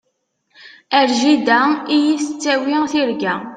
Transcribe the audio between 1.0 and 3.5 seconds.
jida i yi-tettawi tirga.